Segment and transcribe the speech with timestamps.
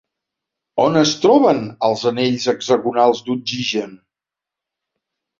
[0.83, 3.93] On es troben els anells hexagonals d'oxigen?